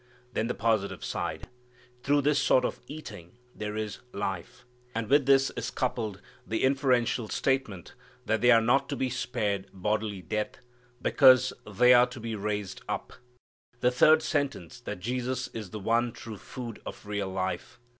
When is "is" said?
3.77-3.99, 5.51-5.69, 15.49-15.69